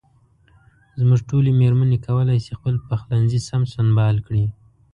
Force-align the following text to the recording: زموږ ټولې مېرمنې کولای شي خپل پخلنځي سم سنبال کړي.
زموږ 0.99 1.19
ټولې 1.29 1.49
مېرمنې 1.61 1.97
کولای 2.07 2.39
شي 2.45 2.51
خپل 2.59 2.75
پخلنځي 2.89 3.39
سم 3.47 3.61
سنبال 3.73 4.15
کړي. 4.27 4.45